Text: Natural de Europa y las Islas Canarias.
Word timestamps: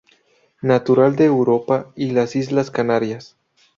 Natural 0.63 1.15
de 1.15 1.25
Europa 1.25 1.91
y 1.95 2.09
las 2.09 2.35
Islas 2.35 2.71
Canarias. 2.71 3.37